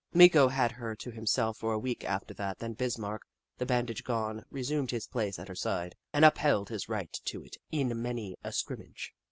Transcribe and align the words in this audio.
Meeko 0.15 0.47
had 0.49 0.71
her 0.71 0.95
to 0.95 1.11
himself 1.11 1.57
for 1.59 1.73
a 1.73 1.77
week 1.77 2.03
after 2.03 2.33
that, 2.33 2.57
then 2.57 2.73
Bismarck, 2.73 3.21
the 3.59 3.67
bandage 3.67 4.03
gone, 4.03 4.43
re 4.49 4.63
sumed 4.63 4.89
his 4.89 5.05
place 5.05 5.37
at 5.37 5.47
her 5.47 5.53
side 5.53 5.93
and 6.11 6.25
upheld 6.25 6.69
his 6.69 6.89
right 6.89 7.13
to 7.25 7.43
it 7.43 7.57
in 7.69 8.01
many 8.01 8.35
a 8.43 8.51
scrimmage. 8.51 9.13